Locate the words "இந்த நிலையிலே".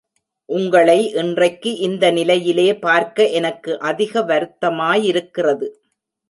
1.77-2.65